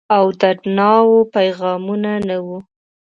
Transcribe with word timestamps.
او 0.15 0.25
دردڼاوو 0.41 1.29
پیغامونه، 1.35 2.11
نه 2.27 2.37
وه 2.45 2.59